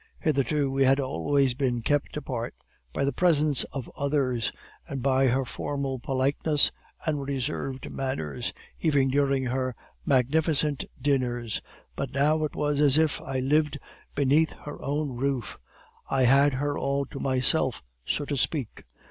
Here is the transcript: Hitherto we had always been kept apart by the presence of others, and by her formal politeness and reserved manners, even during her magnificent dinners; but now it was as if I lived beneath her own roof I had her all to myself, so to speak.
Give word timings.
Hitherto 0.19 0.71
we 0.71 0.83
had 0.83 0.99
always 0.99 1.53
been 1.53 1.83
kept 1.83 2.17
apart 2.17 2.55
by 2.91 3.05
the 3.05 3.13
presence 3.13 3.65
of 3.65 3.87
others, 3.95 4.51
and 4.87 5.03
by 5.03 5.27
her 5.27 5.45
formal 5.45 5.99
politeness 5.99 6.71
and 7.05 7.21
reserved 7.21 7.91
manners, 7.91 8.51
even 8.79 9.09
during 9.11 9.43
her 9.43 9.75
magnificent 10.03 10.85
dinners; 10.99 11.61
but 11.95 12.15
now 12.15 12.43
it 12.43 12.55
was 12.55 12.79
as 12.79 12.97
if 12.97 13.21
I 13.21 13.41
lived 13.41 13.77
beneath 14.15 14.53
her 14.65 14.81
own 14.81 15.09
roof 15.17 15.59
I 16.09 16.23
had 16.23 16.55
her 16.55 16.75
all 16.79 17.05
to 17.05 17.19
myself, 17.19 17.83
so 18.03 18.25
to 18.25 18.37
speak. 18.37 18.85